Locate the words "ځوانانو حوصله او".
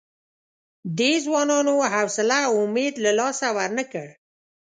1.25-2.53